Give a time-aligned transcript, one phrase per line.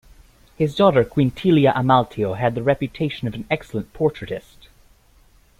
[0.57, 4.67] His daughter Quintilia Amalteo had the reputation of an excellent portraitist.